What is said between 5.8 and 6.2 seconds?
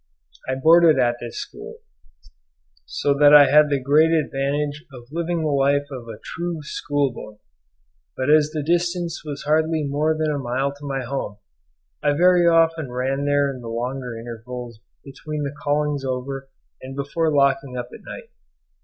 of a